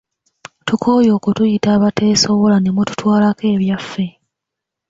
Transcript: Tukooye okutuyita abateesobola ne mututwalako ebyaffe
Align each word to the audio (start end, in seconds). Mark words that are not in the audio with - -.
Tukooye 0.67 1.09
okutuyita 1.17 1.67
abateesobola 1.77 2.55
ne 2.59 2.69
mututwalako 2.75 3.43
ebyaffe 3.55 4.05